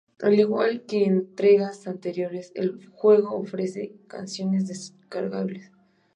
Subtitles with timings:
[0.19, 5.71] Al igual que en entregas anteriores, el juego ofrece canciones descargables.